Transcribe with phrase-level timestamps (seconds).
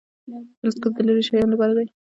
[0.59, 1.87] تلسکوپ د لیرې شیانو لپاره دی